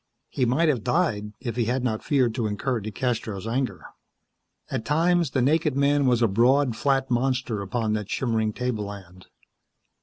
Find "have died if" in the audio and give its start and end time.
0.67-1.55